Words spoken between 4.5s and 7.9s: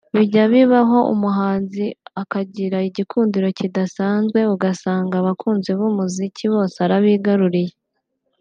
ugasanga abakunzi b’umuziki bose arabigaruriye